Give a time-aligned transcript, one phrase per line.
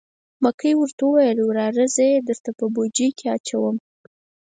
[0.43, 3.75] مکۍ ورته وویل: وراره زه یې درته په بوجۍ کې اچوم.